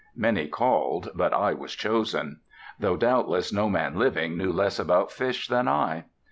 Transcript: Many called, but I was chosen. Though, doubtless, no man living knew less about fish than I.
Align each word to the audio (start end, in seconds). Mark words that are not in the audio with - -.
Many 0.15 0.47
called, 0.47 1.09
but 1.13 1.31
I 1.31 1.53
was 1.53 1.73
chosen. 1.75 2.39
Though, 2.79 2.97
doubtless, 2.97 3.53
no 3.53 3.69
man 3.69 3.99
living 3.99 4.35
knew 4.35 4.51
less 4.51 4.79
about 4.79 5.11
fish 5.11 5.47
than 5.47 5.67
I. 5.67 6.05